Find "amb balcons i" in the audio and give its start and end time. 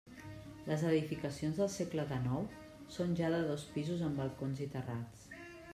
4.09-4.71